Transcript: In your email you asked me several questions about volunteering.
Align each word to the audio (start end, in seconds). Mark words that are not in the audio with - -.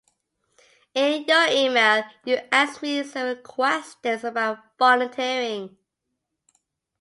In 0.95 1.25
your 1.25 1.45
email 1.51 2.03
you 2.25 2.39
asked 2.51 2.81
me 2.81 3.03
several 3.03 3.35
questions 3.35 4.23
about 4.23 4.57
volunteering. 4.79 5.77